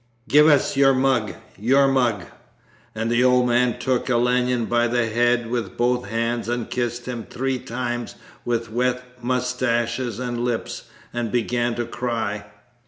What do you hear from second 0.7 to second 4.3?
your mug, your mug!' And the old man took